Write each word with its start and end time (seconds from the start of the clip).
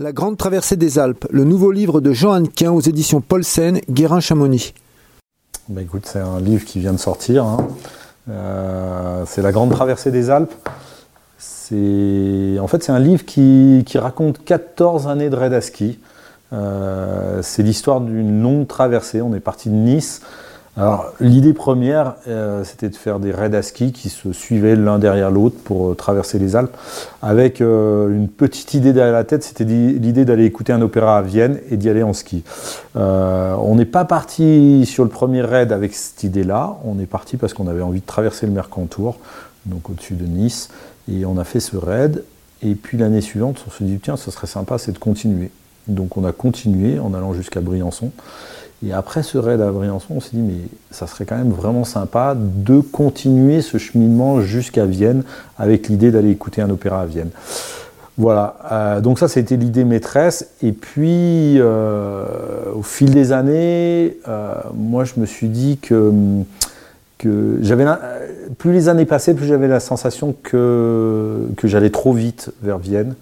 La 0.00 0.10
Grande 0.10 0.36
Traversée 0.36 0.74
des 0.74 0.98
Alpes, 0.98 1.24
le 1.30 1.44
nouveau 1.44 1.70
livre 1.70 2.00
de 2.00 2.12
Jean 2.12 2.32
Hannequin 2.32 2.72
aux 2.72 2.80
éditions 2.80 3.20
Paulsen, 3.20 3.78
Guérin-Chamonix. 3.88 4.74
Bah 5.68 5.82
écoute, 5.82 6.02
c'est 6.06 6.18
un 6.18 6.40
livre 6.40 6.64
qui 6.64 6.80
vient 6.80 6.92
de 6.92 6.98
sortir. 6.98 7.44
hein. 7.44 7.68
Euh, 8.28 9.22
c'est 9.24 9.40
La 9.40 9.52
Grande 9.52 9.70
Traversée 9.70 10.10
des 10.10 10.30
Alpes. 10.30 10.52
En 11.70 12.66
fait, 12.66 12.82
c'est 12.82 12.90
un 12.90 12.98
livre 12.98 13.24
qui, 13.24 13.84
raconte 13.94 14.44
14 14.44 15.06
années 15.06 15.30
de 15.30 15.36
raid 15.36 15.60
ski. 15.60 16.00
Euh, 16.52 17.38
c'est 17.42 17.62
l'histoire 17.62 18.00
d'une 18.00 18.42
longue 18.42 18.66
traversée. 18.66 19.22
On 19.22 19.32
est 19.32 19.38
parti 19.38 19.68
de 19.68 19.74
Nice. 19.76 20.22
Alors, 20.76 21.12
l'idée 21.20 21.52
première, 21.52 22.14
euh, 22.26 22.64
c'était 22.64 22.88
de 22.88 22.96
faire 22.96 23.20
des 23.20 23.30
raids 23.30 23.54
à 23.54 23.62
ski 23.62 23.92
qui 23.92 24.08
se 24.08 24.32
suivaient 24.32 24.74
l'un 24.74 24.98
derrière 24.98 25.30
l'autre 25.30 25.56
pour 25.62 25.90
euh, 25.90 25.94
traverser 25.94 26.40
les 26.40 26.56
Alpes, 26.56 26.76
avec 27.22 27.60
euh, 27.60 28.08
une 28.08 28.28
petite 28.28 28.74
idée 28.74 28.92
derrière 28.92 29.12
la 29.12 29.22
tête, 29.22 29.44
c'était 29.44 29.62
l'idée 29.62 30.24
d'aller 30.24 30.44
écouter 30.44 30.72
un 30.72 30.82
opéra 30.82 31.18
à 31.18 31.22
Vienne 31.22 31.60
et 31.70 31.76
d'y 31.76 31.88
aller 31.88 32.02
en 32.02 32.12
ski. 32.12 32.42
On 32.96 33.74
n'est 33.76 33.84
pas 33.84 34.04
parti 34.04 34.84
sur 34.84 35.04
le 35.04 35.10
premier 35.10 35.42
raid 35.42 35.70
avec 35.70 35.94
cette 35.94 36.24
idée-là, 36.24 36.76
on 36.84 36.98
est 36.98 37.06
parti 37.06 37.36
parce 37.36 37.54
qu'on 37.54 37.68
avait 37.68 37.82
envie 37.82 38.00
de 38.00 38.06
traverser 38.06 38.46
le 38.46 38.52
Mercantour, 38.52 39.18
donc 39.66 39.90
au-dessus 39.90 40.14
de 40.14 40.26
Nice, 40.26 40.70
et 41.08 41.24
on 41.24 41.38
a 41.38 41.44
fait 41.44 41.60
ce 41.60 41.76
raid, 41.76 42.24
et 42.62 42.74
puis 42.74 42.98
l'année 42.98 43.20
suivante, 43.20 43.64
on 43.68 43.70
se 43.70 43.84
dit, 43.84 44.00
tiens, 44.02 44.16
ce 44.16 44.32
serait 44.32 44.48
sympa, 44.48 44.78
c'est 44.78 44.92
de 44.92 44.98
continuer. 44.98 45.52
Donc 45.86 46.16
on 46.16 46.24
a 46.24 46.32
continué 46.32 46.98
en 46.98 47.14
allant 47.14 47.32
jusqu'à 47.32 47.60
Briançon. 47.60 48.10
Et 48.86 48.92
après 48.92 49.22
ce 49.22 49.38
raid 49.38 49.60
à 49.60 49.70
Briançon, 49.70 50.14
on 50.16 50.20
s'est 50.20 50.30
dit, 50.36 50.42
mais 50.42 50.58
ça 50.90 51.06
serait 51.06 51.24
quand 51.24 51.36
même 51.36 51.52
vraiment 51.52 51.84
sympa 51.84 52.36
de 52.36 52.80
continuer 52.80 53.62
ce 53.62 53.78
cheminement 53.78 54.40
jusqu'à 54.40 54.84
Vienne 54.84 55.22
avec 55.58 55.88
l'idée 55.88 56.10
d'aller 56.10 56.30
écouter 56.30 56.60
un 56.60 56.70
opéra 56.70 57.00
à 57.00 57.06
Vienne. 57.06 57.30
Voilà, 58.16 58.56
euh, 58.70 59.00
donc 59.00 59.18
ça, 59.18 59.26
c'était 59.26 59.56
l'idée 59.56 59.84
maîtresse. 59.84 60.50
Et 60.62 60.72
puis, 60.72 61.58
euh, 61.58 62.26
au 62.74 62.82
fil 62.82 63.10
des 63.10 63.32
années, 63.32 64.18
euh, 64.28 64.54
moi, 64.74 65.04
je 65.04 65.14
me 65.18 65.26
suis 65.26 65.48
dit 65.48 65.78
que, 65.78 66.12
j'avais, 67.62 67.86
plus 68.58 68.72
les 68.72 68.90
années 68.90 69.06
passaient, 69.06 69.32
plus 69.32 69.46
j'avais 69.46 69.66
la 69.66 69.80
sensation 69.80 70.34
que, 70.42 71.48
que 71.56 71.66
j'allais 71.66 71.88
trop 71.88 72.12
vite 72.12 72.50
vers 72.62 72.78
Vienne. 72.78 73.14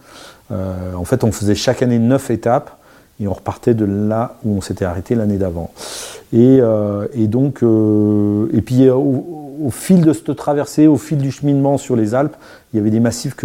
En 0.50 1.04
fait, 1.04 1.24
on 1.24 1.32
faisait 1.32 1.54
chaque 1.54 1.82
année 1.82 1.98
neuf 1.98 2.30
étapes 2.30 2.81
et 3.20 3.28
on 3.28 3.32
repartait 3.32 3.74
de 3.74 3.84
là 3.84 4.36
où 4.44 4.56
on 4.56 4.60
s'était 4.60 4.84
arrêté 4.84 5.14
l'année 5.14 5.36
d'avant. 5.36 5.70
Et, 6.32 6.58
euh, 6.60 7.06
donc, 7.26 7.62
euh, 7.62 8.46
puis 8.64 8.86
euh, 8.88 8.94
au, 8.94 9.70
fil 9.70 10.00
de 10.00 10.12
cette 10.12 10.34
traversée, 10.34 10.86
au 10.86 10.96
fil 10.96 11.18
du 11.18 11.30
cheminement 11.30 11.78
sur 11.78 11.94
les 11.94 12.14
Alpes, 12.14 12.34
il 12.72 12.78
y 12.78 12.80
avait 12.80 12.90
des 12.90 13.00
massifs 13.00 13.36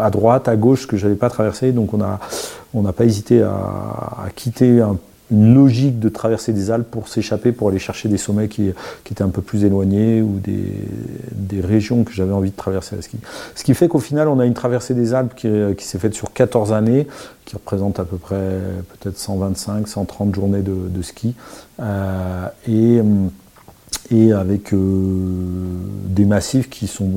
à 0.00 0.10
droite, 0.10 0.48
à 0.48 0.56
gauche 0.56 0.86
que 0.86 0.96
je 0.96 1.04
n'avais 1.06 1.18
pas 1.18 1.28
traversé, 1.28 1.72
donc 1.72 1.90
on 1.92 2.82
n'a 2.82 2.92
pas 2.92 3.04
hésité 3.04 3.42
à, 3.42 3.50
à 3.50 4.30
quitter 4.34 4.80
un- 4.80 4.96
une 5.30 5.54
logique 5.54 5.98
de 5.98 6.08
traverser 6.08 6.52
des 6.52 6.70
Alpes 6.70 6.90
pour 6.90 7.08
s'échapper, 7.08 7.52
pour 7.52 7.68
aller 7.68 7.78
chercher 7.78 8.08
des 8.08 8.18
sommets 8.18 8.48
qui, 8.48 8.72
étaient 9.10 9.22
un 9.22 9.30
peu 9.30 9.42
plus 9.42 9.64
éloignés 9.64 10.22
ou 10.22 10.38
des, 10.38 11.60
régions 11.60 12.04
que 12.04 12.12
j'avais 12.12 12.32
envie 12.32 12.50
de 12.50 12.56
traverser 12.56 12.96
à 12.96 13.02
ski. 13.02 13.16
Ce 13.54 13.64
qui 13.64 13.74
fait 13.74 13.88
qu'au 13.88 14.00
final, 14.00 14.28
on 14.28 14.38
a 14.38 14.44
une 14.44 14.54
traversée 14.54 14.92
des 14.92 15.14
Alpes 15.14 15.34
qui, 15.34 15.84
s'est 15.84 15.98
faite 15.98 16.14
sur 16.14 16.32
14 16.32 16.72
années, 16.72 17.06
qui 17.44 17.54
représente 17.54 18.00
à 18.00 18.04
peu 18.04 18.16
près 18.16 18.58
peut-être 19.00 19.18
125, 19.18 19.88
130 19.88 20.34
journées 20.34 20.62
de, 20.62 21.02
ski. 21.02 21.34
Euh, 21.80 22.48
hum, 22.68 23.30
et 24.14 24.32
avec 24.32 24.72
euh, 24.72 24.78
des 26.08 26.24
massifs 26.24 26.70
qui 26.70 26.86
sont, 26.86 27.10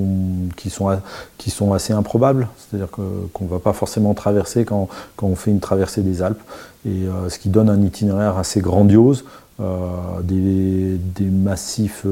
qui 0.56 0.70
sont, 0.70 0.90
qui 1.38 1.52
sont 1.52 1.74
assez 1.74 1.94
improbables, 1.94 2.48
c'est-à-dire 2.58 2.90
qu'on 2.90 3.44
ne 3.44 3.50
va 3.50 3.60
pas 3.60 3.74
forcément 3.74 4.14
traverser 4.16 4.66
quand, 4.66 4.88
quand 5.16 5.28
on 5.28 5.36
fait 5.36 5.52
une 5.52 5.60
traversée 5.60 6.02
des 6.02 6.24
Alpes, 6.24 6.42
et 6.86 6.90
euh, 6.90 7.30
ce 7.30 7.38
qui 7.38 7.50
donne 7.50 7.70
un 7.70 7.82
itinéraire 7.82 8.38
assez 8.38 8.62
grandiose, 8.62 9.26
euh, 9.60 10.22
des, 10.24 10.98
des 11.16 11.30
massifs 11.30 12.06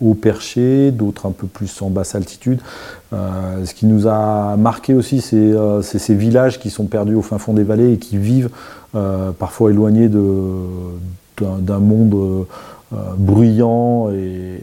haut 0.00 0.14
perchés, 0.14 0.90
d'autres 0.90 1.26
un 1.26 1.32
peu 1.32 1.46
plus 1.46 1.82
en 1.82 1.90
basse 1.90 2.14
altitude. 2.14 2.60
Ce 3.12 3.72
qui 3.74 3.86
nous 3.86 4.08
a 4.08 4.56
marqué 4.56 4.92
aussi, 4.92 5.20
c'est 5.20 5.54
ces 5.82 6.14
villages 6.14 6.58
qui 6.58 6.68
sont 6.68 6.86
perdus 6.86 7.14
au 7.14 7.22
fin 7.22 7.38
fond 7.38 7.54
des 7.54 7.62
vallées 7.62 7.92
et 7.92 7.98
qui 7.98 8.18
vivent 8.18 8.50
parfois 9.38 9.70
éloignés 9.70 10.08
d'un 11.38 11.78
monde 11.78 12.46
bruyant 13.16 14.10
et, 14.10 14.58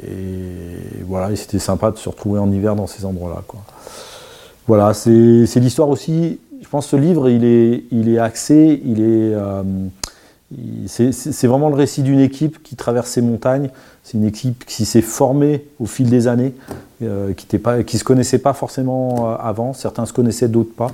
voilà, 1.08 1.32
et 1.32 1.36
c'était 1.36 1.60
sympa 1.60 1.92
de 1.92 1.98
se 1.98 2.08
retrouver 2.08 2.40
en 2.40 2.52
hiver 2.52 2.76
dans 2.76 2.88
ces 2.88 3.06
endroits-là. 3.06 3.44
quoi. 3.48 3.62
Voilà, 4.68 4.94
c'est 4.94 5.60
l'histoire 5.60 5.90
aussi. 5.90 6.40
Je 6.62 6.68
pense 6.70 6.86
que 6.86 6.92
ce 6.92 6.96
livre, 6.96 7.30
il 7.30 7.44
est, 7.44 7.84
il 7.92 8.08
est 8.08 8.20
axé, 8.20 8.82
il 8.86 9.02
est, 9.02 9.34
euh, 9.34 9.64
c'est 10.88 11.48
vraiment 11.48 11.70
le 11.70 11.76
récit 11.76 12.02
d'une 12.02 12.20
équipe 12.20 12.62
qui 12.62 12.76
traverse 12.76 13.10
ces 13.10 13.22
montagnes. 13.22 13.70
C'est 14.04 14.18
une 14.18 14.26
équipe 14.26 14.66
qui 14.66 14.86
s'est 14.86 15.02
formée 15.02 15.66
au 15.80 15.86
fil 15.86 16.10
des 16.10 16.28
années, 16.28 16.54
euh, 17.02 17.34
qui 17.34 17.48
ne 17.56 18.00
se 18.00 18.04
connaissait 18.04 18.40
pas 18.40 18.54
forcément 18.54 19.32
euh, 19.32 19.36
avant. 19.40 19.74
Certains 19.74 20.06
se 20.06 20.14
connaissaient, 20.14 20.50
d'autres 20.50 20.74
pas. 20.74 20.92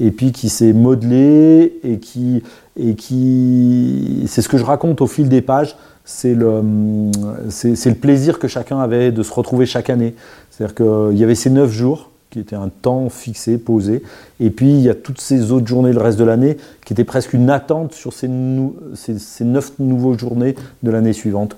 Et 0.00 0.10
puis 0.10 0.32
qui 0.32 0.48
s'est 0.48 0.72
modelée 0.72 1.78
et 1.84 1.98
qui, 1.98 2.42
et 2.76 2.94
qui, 2.94 4.24
c'est 4.26 4.42
ce 4.42 4.48
que 4.48 4.58
je 4.58 4.64
raconte 4.64 5.00
au 5.00 5.06
fil 5.06 5.28
des 5.28 5.42
pages. 5.42 5.76
C'est 6.04 6.34
le, 6.34 6.48
hum, 6.48 7.12
le 7.12 7.94
plaisir 7.94 8.38
que 8.38 8.48
chacun 8.48 8.80
avait 8.80 9.12
de 9.12 9.22
se 9.22 9.32
retrouver 9.32 9.66
chaque 9.66 9.90
année. 9.90 10.14
C'est-à-dire 10.50 10.74
qu'il 10.74 11.18
y 11.18 11.24
avait 11.24 11.34
ces 11.34 11.50
neuf 11.50 11.70
jours 11.70 12.10
qui 12.30 12.40
étaient 12.40 12.56
un 12.56 12.68
temps 12.68 13.08
fixé, 13.08 13.58
posé, 13.58 14.02
et 14.40 14.50
puis 14.50 14.70
il 14.70 14.80
y 14.80 14.90
a 14.90 14.94
toutes 14.94 15.20
ces 15.20 15.52
autres 15.52 15.66
journées 15.66 15.92
le 15.92 16.00
reste 16.00 16.18
de 16.18 16.24
l'année 16.24 16.56
qui 16.84 16.92
étaient 16.92 17.04
presque 17.04 17.32
une 17.32 17.50
attente 17.50 17.92
sur 17.92 18.12
ces, 18.12 18.28
neuf 18.28 19.72
nouveaux 19.78 20.18
journées 20.18 20.54
de 20.82 20.90
l'année 20.90 21.12
suivante. 21.12 21.54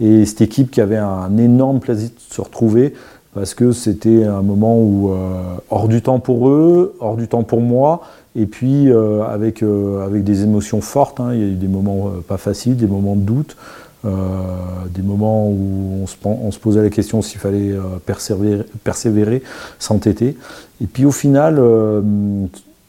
Et 0.00 0.24
cette 0.24 0.40
équipe 0.40 0.70
qui 0.70 0.80
avait 0.80 0.96
un 0.96 1.36
énorme 1.36 1.80
plaisir 1.80 2.08
de 2.08 2.34
se 2.34 2.40
retrouver 2.40 2.94
parce 3.34 3.54
que 3.54 3.72
c'était 3.72 4.24
un 4.24 4.42
moment 4.42 4.78
où 4.78 5.12
euh, 5.12 5.56
hors 5.68 5.88
du 5.88 6.00
temps 6.02 6.20
pour 6.20 6.48
eux, 6.48 6.94
hors 7.00 7.16
du 7.16 7.26
temps 7.26 7.42
pour 7.42 7.60
moi, 7.60 8.02
et 8.36 8.46
puis 8.46 8.90
euh, 8.90 9.24
avec, 9.24 9.62
euh, 9.62 10.06
avec 10.06 10.22
des 10.22 10.44
émotions 10.44 10.80
fortes. 10.80 11.18
hein. 11.20 11.34
Il 11.34 11.40
y 11.40 11.42
a 11.42 11.46
eu 11.46 11.54
des 11.54 11.68
moments 11.68 12.12
pas 12.28 12.36
faciles, 12.36 12.76
des 12.76 12.86
moments 12.86 13.16
de 13.16 13.22
doute, 13.22 13.56
des 14.04 15.02
moments 15.02 15.48
où 15.48 16.00
on 16.02 16.06
se, 16.06 16.16
pen- 16.16 16.36
on 16.42 16.50
se 16.50 16.58
posait 16.58 16.82
la 16.82 16.90
question 16.90 17.22
s'il 17.22 17.40
fallait 17.40 17.72
euh, 17.72 17.80
persévérer, 18.04 18.64
persévérer, 18.84 19.42
s'entêter. 19.78 20.36
Et 20.82 20.86
puis 20.86 21.04
au 21.06 21.10
final, 21.12 21.56
euh, 21.58 22.00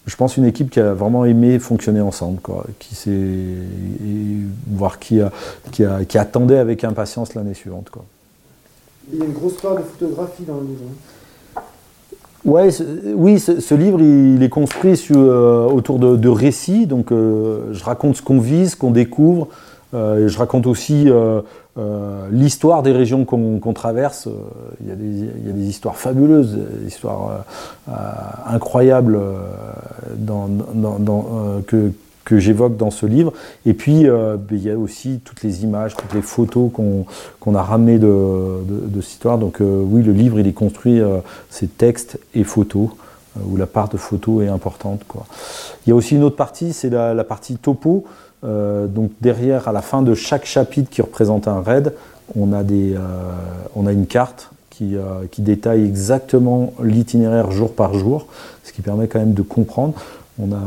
je 0.06 0.16
pense 0.16 0.38
une 0.38 0.46
équipe 0.46 0.70
qui 0.70 0.80
a 0.80 0.94
vraiment 0.94 1.26
aimé 1.26 1.58
fonctionner 1.60 2.02
ensemble, 2.02 2.40
quoi, 2.42 2.66
qui 2.80 2.94
s'est, 2.96 3.12
voire 4.68 5.00
qui, 5.00 5.22
a, 5.22 5.32
qui, 5.72 5.84
a- 5.84 6.06
qui 6.06 6.18
attendait 6.18 6.58
avec 6.60 6.84
impatience 6.84 7.34
l'année 7.34 7.54
suivante. 7.54 7.90
Quoi. 7.90 8.04
Il 9.14 9.20
y 9.20 9.22
a 9.22 9.26
une 9.26 9.34
grosse 9.34 9.56
part 9.62 9.76
de 9.76 9.82
photographie 9.82 10.44
dans 10.44 10.56
le 10.56 10.62
livre. 10.68 10.82
hein. 11.58 11.62
Ouais, 12.44 12.70
ce- 12.70 12.84
oui, 13.16 13.40
ce, 13.40 13.60
ce 13.60 13.74
livre, 13.74 14.00
il, 14.02 14.44
est 14.44 14.50
construit 14.50 14.96
sur, 14.98 15.18
euh, 15.18 15.66
autour 15.68 15.98
de, 15.98 16.16
de 16.16 16.30
récits. 16.30 16.86
Donc, 16.86 17.12
euh, 17.12 17.74
je 17.74 17.84
raconte 17.84 18.18
ce 18.18 18.22
qu'on 18.22 18.40
vit, 18.40 18.70
ce 18.70 18.76
qu'on 18.76 18.92
découvre. 18.92 19.48
Euh, 19.94 20.28
je 20.28 20.38
raconte 20.38 20.68
aussi 20.68 21.10
euh, 21.10 21.42
euh, 21.78 22.28
l'histoire 22.32 22.84
des 22.84 22.92
régions 22.92 23.26
qu'on 23.26 23.74
traverse. 23.74 24.28
Il 24.82 24.90
y, 24.90 24.92
a 24.92 24.96
des, 24.96 25.68
histoires 25.68 25.96
fabuleuses, 25.96 26.58
des 26.82 26.88
histoires 26.88 27.46
incroyables 28.46 29.20
que, 31.68 31.92
que 32.24 32.40
j'évoque 32.40 32.78
dans 32.78 32.92
ce 32.92 33.06
livre. 33.06 33.34
Et 33.66 33.74
puis, 33.74 34.06
ben, 34.06 34.40
il 34.52 34.64
y 34.64 34.70
a 34.70 34.78
aussi 34.78 35.20
toutes 35.24 35.44
les 35.44 35.64
images, 35.64 35.96
toutes 35.96 36.14
les 36.14 36.22
photos 36.22 36.72
qu'on 37.40 37.56
a 37.56 37.62
ramenées 37.62 38.00
de, 38.00 38.62
cette 39.02 39.10
histoire. 39.10 39.38
Donc, 39.38 39.58
oui, 39.60 40.02
le 40.02 40.14
livre, 40.14 40.40
il 40.40 40.48
est 40.48 40.54
construit, 40.54 41.02
c'est 41.50 41.78
texte 41.78 42.20
et 42.34 42.44
photos, 42.44 42.90
où 43.46 43.58
la 43.58 43.68
part 43.68 43.90
de 43.90 43.98
photos 43.98 44.44
est 44.44 44.48
importante. 44.48 45.02
Il 45.86 45.90
y 45.90 45.92
a 45.92 45.96
aussi 45.96 46.16
une 46.16 46.24
autre 46.24 46.38
partie, 46.38 46.74
c'est 46.74 46.90
la 46.90 47.24
partie 47.24 47.58
topo. 47.58 48.06
Euh, 48.46 48.88
donc, 48.88 49.12
derrière, 49.22 49.68
à 49.68 49.72
la 49.72 49.82
fin 49.82 50.02
de 50.02 50.14
chaque 50.14 50.46
chapitre 50.46 50.90
qui 50.90 51.02
représente 51.02 51.48
un 51.48 51.62
raid, 51.62 51.94
on 52.36 52.54
a, 52.54 52.62
euh, 52.62 53.02
une 53.76 54.08
carte 54.08 54.52
euh, 54.82 55.26
qui 55.32 55.42
détaille 55.42 55.86
exactement 55.86 56.74
l'itinéraire 56.82 57.52
jour 57.52 57.74
par 57.74 57.94
jour, 57.94 58.28
ce 58.64 58.74
qui 58.74 58.82
permet 58.82 59.08
quand 59.08 59.20
même 59.20 59.34
de 59.34 59.42
comprendre. 59.42 59.94
On 60.38 60.52
a 60.52 60.60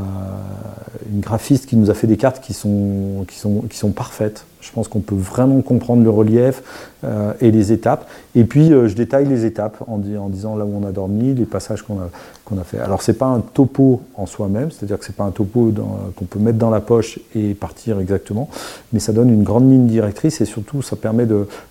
une 1.13 1.21
graphiste 1.21 1.67
qui 1.67 1.77
nous 1.77 1.91
a 1.91 1.95
fait 1.95 2.07
des 2.07 2.17
cartes 2.17 2.41
qui 2.43 2.55
sont, 2.55 3.27
qui 3.29 3.39
sont, 3.39 3.63
qui 3.69 3.77
sont 3.77 3.91
parfaites. 3.91 4.45
Je 4.63 4.73
pense 4.73 4.89
qu'on 4.89 5.01
peut 5.01 5.15
vraiment 5.15 5.61
comprendre 5.61 6.03
le 6.03 6.09
relief 6.11 6.63
euh, 7.05 7.35
et 7.43 7.51
les 7.51 7.71
étapes. 7.71 8.09
Et 8.35 8.45
puis, 8.45 8.73
euh, 8.73 8.89
je 8.89 8.95
détaille 8.95 9.27
les 9.27 9.45
étapes 9.45 9.77
en, 9.87 9.99
di- 9.99 10.17
en 10.17 10.31
disant 10.31 10.57
là 10.57 10.65
où 10.65 10.73
on 10.75 10.87
a 10.87 10.91
dormi, 10.91 11.35
les 11.35 11.45
passages 11.45 11.83
qu'on 11.83 11.99
a, 11.99 12.09
qu'on 12.47 12.59
a 12.59 12.65
fait. 12.65 12.79
Alors, 12.79 13.03
c'est 13.03 13.13
pas 13.13 13.27
un 13.27 13.41
topo 13.41 14.01
en 14.15 14.25
soi-même, 14.25 14.71
c'est-à-dire 14.71 14.99
que 14.99 15.05
c'est 15.05 15.15
pas 15.15 15.25
un 15.25 15.31
topo 15.33 15.71
qu'on 16.17 16.25
peut 16.25 16.39
mettre 16.39 16.59
dans 16.59 16.71
la 16.71 16.81
poche 16.81 17.21
et 17.35 17.53
partir 17.53 18.01
exactement, 18.01 18.49
mais 18.95 19.01
ça 19.01 19.13
donne 19.13 19.29
une 19.29 19.43
grande 19.43 19.71
ligne 19.71 19.87
directrice 19.87 20.41
et 20.41 20.47
surtout, 20.47 20.81
ça 20.81 20.97
permet 20.97 21.27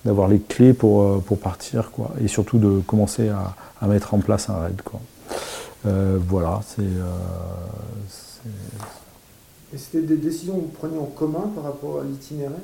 d'avoir 0.06 0.28
les 0.28 0.40
clés 0.40 0.74
pour, 0.74 1.02
euh, 1.02 1.24
pour 1.26 1.40
partir, 1.40 1.90
quoi. 1.92 2.12
Et 2.24 2.28
surtout 2.28 2.60
de 2.60 2.80
commencer 2.86 3.30
à, 3.30 3.56
à 3.82 3.88
mettre 3.88 4.14
en 4.14 4.20
place 4.20 4.50
un 4.50 4.56
raid, 4.60 4.82
quoi. 4.84 5.00
Euh, 5.86 6.18
voilà, 6.28 6.62
c'est. 6.66 6.82
euh, 6.82 7.04
c'est- 8.10 8.50
Et 9.74 9.78
c'était 9.78 10.02
des 10.02 10.16
décisions 10.18 10.56
que 10.56 10.62
vous 10.62 10.68
preniez 10.68 10.98
en 10.98 11.06
commun 11.06 11.52
par 11.54 11.66
rapport 11.66 12.00
à 12.00 12.04
l'itinéraire? 12.04 12.56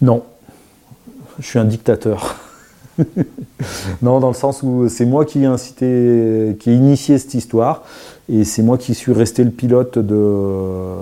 Non. 0.00 0.22
Je 1.38 1.46
suis 1.46 1.58
un 1.58 1.64
dictateur. 1.64 2.36
non, 4.02 4.20
dans 4.20 4.28
le 4.28 4.34
sens 4.34 4.62
où 4.62 4.88
c'est 4.88 5.04
moi 5.04 5.24
qui 5.24 5.42
ai 5.42 5.46
incité, 5.46 6.56
qui 6.58 6.70
ai 6.70 6.74
initié 6.74 7.18
cette 7.18 7.34
histoire, 7.34 7.82
et 8.28 8.44
c'est 8.44 8.62
moi 8.62 8.78
qui 8.78 8.94
suis 8.94 9.12
resté 9.12 9.44
le 9.44 9.50
pilote 9.50 9.98
de, 9.98 10.94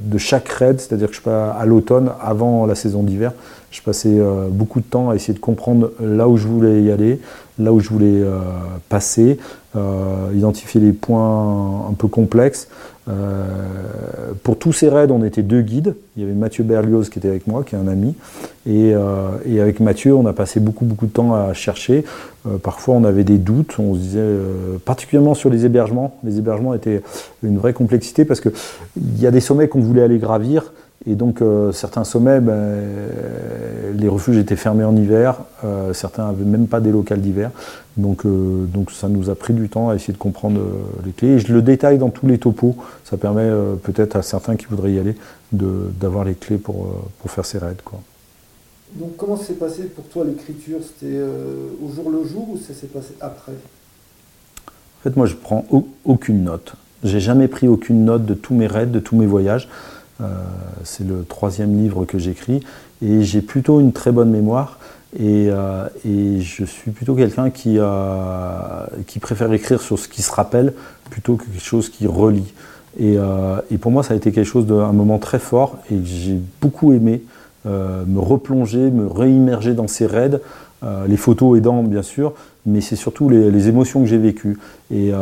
de 0.00 0.18
chaque 0.18 0.48
raid, 0.48 0.80
c'est-à-dire 0.80 1.08
que 1.10 1.14
je 1.16 1.20
pas 1.20 1.50
à 1.50 1.66
l'automne, 1.66 2.12
avant 2.20 2.66
la 2.66 2.74
saison 2.74 3.02
d'hiver, 3.02 3.32
je 3.74 3.82
passais 3.82 4.20
euh, 4.20 4.46
beaucoup 4.50 4.78
de 4.78 4.84
temps 4.84 5.10
à 5.10 5.16
essayer 5.16 5.34
de 5.34 5.40
comprendre 5.40 5.90
là 6.00 6.28
où 6.28 6.36
je 6.36 6.46
voulais 6.46 6.80
y 6.80 6.92
aller, 6.92 7.20
là 7.58 7.72
où 7.72 7.80
je 7.80 7.88
voulais 7.88 8.20
euh, 8.22 8.38
passer, 8.88 9.36
euh, 9.74 10.30
identifier 10.32 10.80
les 10.80 10.92
points 10.92 11.88
un 11.90 11.92
peu 11.94 12.06
complexes. 12.06 12.68
pour 14.44 14.58
tous 14.58 14.72
ces 14.72 14.88
raids, 14.88 15.10
on 15.10 15.24
était 15.24 15.42
deux 15.42 15.60
guides. 15.60 15.96
Il 16.16 16.22
y 16.22 16.24
avait 16.24 16.34
Mathieu 16.34 16.62
Berlioz 16.62 17.08
qui 17.10 17.18
était 17.18 17.28
avec 17.28 17.48
moi, 17.48 17.64
qui 17.64 17.74
est 17.74 17.78
un 17.78 17.88
ami. 17.88 18.14
Et, 18.64 18.94
avec 19.60 19.80
Mathieu, 19.80 20.14
on 20.14 20.24
a 20.26 20.32
passé 20.32 20.60
beaucoup, 20.60 20.84
beaucoup 20.84 21.06
de 21.06 21.12
temps 21.12 21.34
à 21.34 21.52
chercher. 21.52 22.04
parfois, 22.62 22.94
on 22.94 23.04
avait 23.04 23.24
des 23.24 23.38
doutes. 23.38 23.74
On 23.78 23.94
se 23.94 23.98
disait, 23.98 24.28
particulièrement 24.84 25.34
sur 25.34 25.50
les 25.50 25.66
hébergements. 25.66 26.16
Les 26.22 26.38
hébergements 26.38 26.72
étaient 26.72 27.02
une 27.42 27.58
vraie 27.58 27.74
complexité 27.74 28.24
parce 28.24 28.40
qu'il 28.40 28.52
y 29.18 29.26
a 29.26 29.30
des 29.30 29.40
sommets 29.40 29.68
qu'on 29.68 29.80
voulait 29.80 30.02
aller 30.02 30.18
gravir. 30.18 30.72
Et 31.06 31.16
donc 31.16 31.42
euh, 31.42 31.70
certains 31.72 32.04
sommets, 32.04 32.40
ben, 32.40 32.80
les 33.94 34.08
refuges 34.08 34.38
étaient 34.38 34.56
fermés 34.56 34.84
en 34.84 34.96
hiver, 34.96 35.40
euh, 35.62 35.92
certains 35.92 36.26
n'avaient 36.26 36.44
même 36.44 36.66
pas 36.66 36.80
des 36.80 36.90
locales 36.90 37.20
d'hiver. 37.20 37.50
Donc, 37.98 38.24
euh, 38.24 38.64
donc 38.64 38.90
ça 38.90 39.08
nous 39.08 39.28
a 39.28 39.34
pris 39.34 39.52
du 39.52 39.68
temps 39.68 39.90
à 39.90 39.96
essayer 39.96 40.14
de 40.14 40.18
comprendre 40.18 40.60
les 41.04 41.12
clés. 41.12 41.28
Et 41.28 41.38
je 41.38 41.52
le 41.52 41.60
détaille 41.60 41.98
dans 41.98 42.08
tous 42.08 42.26
les 42.26 42.38
topos, 42.38 42.74
ça 43.04 43.18
permet 43.18 43.50
peut-être 43.82 44.16
à 44.16 44.22
certains 44.22 44.56
qui 44.56 44.64
voudraient 44.64 44.92
y 44.92 44.98
aller 44.98 45.14
d'avoir 45.52 46.24
les 46.24 46.34
clés 46.34 46.56
pour, 46.56 46.88
pour 47.20 47.30
faire 47.30 47.44
ces 47.44 47.58
raids. 47.58 47.76
Quoi. 47.84 48.00
Donc 48.94 49.16
comment 49.18 49.36
s'est 49.36 49.54
passé 49.54 49.84
pour 49.84 50.04
toi 50.04 50.24
l'écriture? 50.24 50.78
C'était 50.82 51.20
au 51.82 51.92
jour 51.92 52.10
le 52.10 52.26
jour 52.26 52.48
ou 52.52 52.56
ça 52.56 52.72
s'est 52.72 52.86
passé 52.86 53.14
après? 53.20 53.52
En 53.52 55.02
fait 55.02 55.16
moi 55.16 55.26
je 55.26 55.34
prends 55.34 55.66
aucune 56.04 56.44
note. 56.44 56.74
J'ai 57.02 57.20
jamais 57.20 57.48
pris 57.48 57.68
aucune 57.68 58.06
note 58.06 58.24
de 58.24 58.32
tous 58.32 58.54
mes 58.54 58.66
raids, 58.66 58.86
de 58.86 59.00
tous 59.00 59.16
mes 59.16 59.26
voyages. 59.26 59.68
Euh, 60.20 60.26
c'est 60.84 61.06
le 61.06 61.24
troisième 61.24 61.76
livre 61.76 62.04
que 62.04 62.18
j'écris 62.18 62.62
et 63.04 63.22
j'ai 63.22 63.40
plutôt 63.40 63.80
une 63.80 63.92
très 63.92 64.12
bonne 64.12 64.30
mémoire. 64.30 64.78
Et, 65.18 65.48
euh, 65.48 65.88
je 66.04 66.64
suis 66.64 66.90
plutôt 66.90 67.14
quelqu'un 67.14 67.50
qui, 67.50 67.78
qui 69.06 69.18
préfère 69.18 69.52
écrire 69.52 69.80
sur 69.80 69.98
ce 69.98 70.08
qui 70.08 70.22
se 70.22 70.32
rappelle 70.32 70.72
plutôt 71.10 71.36
que 71.36 71.44
quelque 71.44 71.62
chose 71.62 71.88
qui 71.88 72.06
relie. 72.06 72.52
Et, 72.98 73.14
euh, 73.16 73.56
pour 73.80 73.90
moi, 73.90 74.02
ça 74.02 74.14
a 74.14 74.16
été 74.16 74.30
quelque 74.32 74.46
chose 74.46 74.66
d'un 74.66 74.92
moment 74.92 75.18
très 75.18 75.38
fort 75.38 75.78
et 75.90 75.96
j'ai 76.04 76.38
beaucoup 76.60 76.92
aimé 76.92 77.22
me 77.66 78.18
replonger, 78.20 78.90
me 78.90 79.06
réimmerger 79.06 79.72
dans 79.72 79.88
ces 79.88 80.04
raids, 80.04 80.38
les 81.08 81.16
photos 81.16 81.56
aidant 81.56 81.82
bien 81.82 82.02
sûr, 82.02 82.34
mais 82.66 82.82
c'est 82.82 82.94
surtout 82.94 83.30
les, 83.30 83.68
émotions 83.68 84.00
que 84.02 84.06
j'ai 84.06 84.18
vécues. 84.18 84.58
Et, 84.90 85.12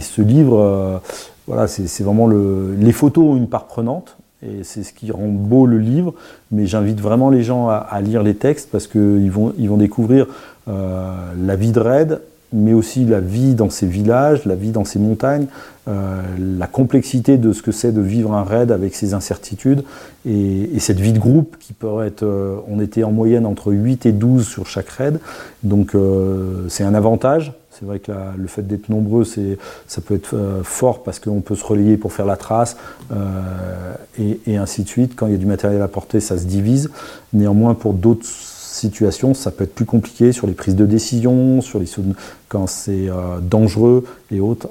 ce 0.00 0.20
livre, 0.20 1.00
voilà, 1.46 1.68
c'est 1.68 2.02
vraiment 2.02 2.26
le, 2.26 2.74
les 2.76 2.90
photos 2.90 3.24
ont 3.24 3.36
une 3.36 3.48
part 3.48 3.66
prenante, 3.66 4.16
c'est 4.62 4.82
ce 4.82 4.92
qui 4.92 5.10
rend 5.10 5.28
beau 5.28 5.66
le 5.66 5.78
livre. 5.78 6.14
Mais 6.50 6.66
j'invite 6.66 7.00
vraiment 7.00 7.30
les 7.30 7.42
gens 7.42 7.68
à, 7.68 8.00
lire 8.00 8.22
les 8.22 8.34
textes 8.34 8.68
parce 8.70 8.86
qu'ils 8.86 9.30
vont, 9.30 9.52
ils 9.58 9.68
vont 9.68 9.76
découvrir 9.76 10.26
euh, 10.68 11.32
la 11.38 11.56
vie 11.56 11.72
de 11.72 11.80
Red, 11.80 12.20
mais 12.52 12.72
aussi 12.72 13.04
la 13.04 13.20
vie 13.20 13.54
dans 13.54 13.68
ces 13.68 13.86
villages, 13.86 14.44
la 14.46 14.54
vie 14.54 14.70
dans 14.70 14.84
ces 14.84 14.98
montagnes, 14.98 15.46
euh, 15.88 16.22
la 16.38 16.66
complexité 16.66 17.36
de 17.36 17.52
ce 17.52 17.62
que 17.62 17.72
c'est 17.72 17.92
de 17.92 18.00
vivre 18.00 18.32
un 18.32 18.44
raid 18.44 18.70
avec 18.70 18.94
ses 18.94 19.12
incertitudes, 19.12 19.84
et, 20.24 20.78
cette 20.78 21.00
vie 21.00 21.12
de 21.12 21.18
groupe 21.18 21.56
qui 21.58 21.72
peut 21.72 22.04
être, 22.04 22.22
euh, 22.22 22.56
on 22.68 22.80
était 22.80 23.04
en 23.04 23.10
moyenne 23.10 23.44
entre 23.44 23.72
8 23.72 24.06
et 24.06 24.12
12 24.12 24.46
sur 24.46 24.66
chaque 24.66 24.88
raid, 24.88 25.18
donc 25.62 25.96
c'est 26.68 26.84
un 26.84 26.94
avantage, 26.94 27.52
c'est 27.78 27.86
vrai 27.86 27.98
que 27.98 28.12
le 28.36 28.46
fait 28.46 28.62
d'être 28.62 28.88
nombreux, 28.88 29.24
ça 29.24 30.00
peut 30.00 30.14
être 30.14 30.34
euh, 30.34 30.62
fort 30.62 31.02
parce 31.02 31.18
qu'on 31.18 31.40
peut 31.40 31.56
se 31.56 31.64
relayer 31.64 31.96
pour 31.96 32.12
faire 32.12 32.26
la 32.26 32.36
trace 32.36 32.76
euh, 33.12 33.94
et, 34.46 34.56
ainsi 34.56 34.84
de 34.84 34.88
suite. 34.88 35.14
Quand 35.16 35.26
il 35.26 35.32
y 35.32 35.34
a 35.34 35.38
du 35.38 35.46
matériel 35.46 35.82
à 35.82 35.88
porter, 35.88 36.20
ça 36.20 36.38
se 36.38 36.44
divise. 36.44 36.90
Néanmoins, 37.32 37.74
pour 37.74 37.92
d'autres 37.92 38.26
situations, 38.26 39.34
ça 39.34 39.50
peut 39.50 39.64
être 39.64 39.74
plus 39.74 39.86
compliqué 39.86 40.30
sur 40.30 40.46
les 40.46 40.52
prises 40.52 40.76
de 40.76 40.86
décision, 40.86 41.60
sur 41.60 41.80
les 41.80 41.86
quand 42.48 42.68
c'est 42.68 43.08
euh, 43.08 43.40
dangereux 43.40 44.04
et 44.30 44.38
autres. 44.38 44.68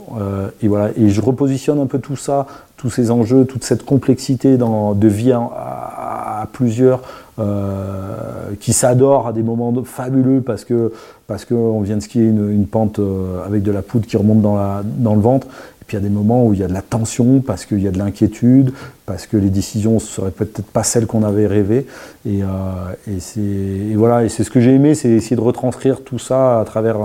et 0.62 0.68
voilà. 0.70 0.92
Et 0.96 1.10
je 1.10 1.20
repositionne 1.20 1.80
un 1.80 1.88
peu 1.88 2.00
tout 2.00 2.16
ça, 2.16 2.48
tous 2.78 2.90
ces 2.90 3.12
enjeux, 3.12 3.46
toute 3.46 3.66
cette 3.66 3.84
complexité 3.84 4.58
dans, 4.58 4.94
de 4.94 5.08
vie 5.08 5.34
à 5.34 6.03
plusieurs 6.46 7.02
euh, 7.40 8.54
qui 8.60 8.74
s'adorent 8.74 9.28
à 9.28 9.34
des 9.34 9.42
moments 9.42 9.74
fabuleux 9.84 10.42
parce 10.42 10.66
que 10.66 10.94
parce 11.26 11.46
qu'on 11.46 11.82
vient 11.82 11.98
de 11.98 12.02
skier 12.02 12.22
une, 12.24 12.68
pente 12.68 13.00
euh, 13.00 13.44
avec 13.46 13.64
de 13.64 13.72
la 13.72 13.82
poudre 13.82 14.06
qui 14.06 14.18
remonte 14.18 14.42
dans, 14.42 14.56
la, 14.56 14.84
dans 14.84 15.16
le 15.16 15.22
ventre. 15.22 15.48
Et 15.48 15.86
puis 15.86 15.98
il 15.98 16.02
y 16.02 16.04
a 16.04 16.08
des 16.08 16.14
moments 16.14 16.46
où 16.46 16.54
il 16.54 16.60
y 16.60 16.64
a 16.64 16.68
de 16.68 16.74
la 16.74 16.84
tension 16.84 17.42
parce 17.42 17.66
qu'il 17.66 17.82
y 17.82 17.88
a 17.88 17.92
de 17.92 17.98
l'inquiétude, 17.98 18.72
parce 19.06 19.26
que 19.26 19.38
les 19.38 19.50
décisions 19.50 19.96
ne 19.96 20.00
seraient 20.00 20.32
peut-être 20.32 20.64
pas 20.64 20.84
celles 20.84 21.08
qu'on 21.08 21.24
avait 21.24 21.48
rêvées. 21.48 21.88
Et, 22.26 22.44
euh, 22.44 23.12
et 23.38 23.96
voilà, 23.96 24.24
et 24.24 24.30
c'est 24.30 24.44
ce 24.44 24.52
que 24.52 24.62
j'ai 24.62 24.76
aimé, 24.76 24.94
c'est 24.94 25.10
essayer 25.10 25.36
de 25.36 25.42
retranscrire 25.42 26.04
tout 26.04 26.20
ça 26.20 26.60
à 26.60 26.66
travers 26.66 26.98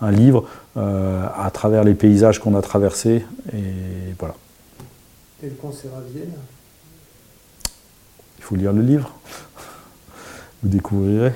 un, 0.00 0.10
livre, 0.10 0.44
à 0.76 1.50
travers 1.52 1.84
les 1.84 1.94
paysages 1.94 2.38
qu'on 2.40 2.54
a 2.56 2.62
traversés. 2.62 3.24
Et 3.52 4.14
voilà. 4.18 4.34
Et 5.42 5.50
concert 5.60 5.90
à 5.94 6.00
Vienne 6.10 6.32
Il 8.44 8.46
faut 8.46 8.56
lire 8.56 8.74
le 8.74 8.82
livre 8.82 9.10
vous 10.62 10.68
découvrirez. 10.68 11.32